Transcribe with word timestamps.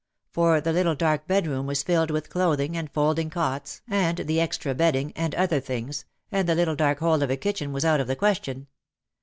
For 0.31 0.59
the 0.61 0.73
little 0.73 0.95
dark 0.95 1.27
bedroom 1.27 1.67
was 1.67 1.83
filled 1.83 2.09
with 2.09 2.31
clothing 2.31 2.75
and 2.75 2.89
folding 2.91 3.29
cots 3.29 3.83
and 3.87 4.17
the 4.17 4.41
extra 4.41 4.73
bedding 4.73 5.13
and 5.15 5.35
other 5.35 5.59
things, 5.59 6.05
and 6.31 6.49
the 6.49 6.55
little 6.55 6.75
dark 6.75 7.01
hole 7.01 7.21
of 7.21 7.29
a 7.29 7.37
kitchen 7.37 7.71
was 7.71 7.85
out 7.85 7.99
of 7.99 8.07
the 8.07 8.15
question. 8.15 8.65